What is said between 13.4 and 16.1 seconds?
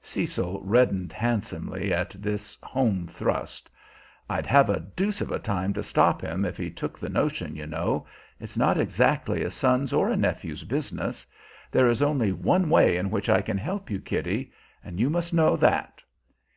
can help you, Kitty. You must know that."